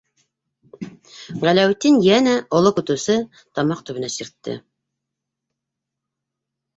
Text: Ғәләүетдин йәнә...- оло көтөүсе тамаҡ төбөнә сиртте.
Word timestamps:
Ғәләүетдин 1.41 1.99
йәнә...- 2.07 2.33
оло 2.59 2.71
көтөүсе 2.79 3.17
тамаҡ 3.59 3.83
төбөнә 3.91 4.09
сиртте. 4.15 4.57